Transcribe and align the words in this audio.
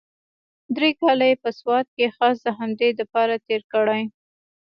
درې 0.75 0.89
کاله 0.99 1.25
يې 1.31 1.35
په 1.43 1.49
سوات 1.59 1.87
کښې 1.95 2.07
خاص 2.17 2.37
د 2.43 2.47
همدې 2.59 2.89
دپاره 3.01 3.33
تېر 3.47 3.61
کړي. 3.73 4.03